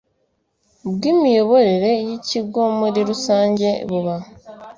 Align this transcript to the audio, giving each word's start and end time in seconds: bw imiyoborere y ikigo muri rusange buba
bw 0.93 1.01
imiyoborere 1.11 1.91
y 2.07 2.09
ikigo 2.17 2.61
muri 2.79 2.99
rusange 3.09 3.67
buba 3.87 4.15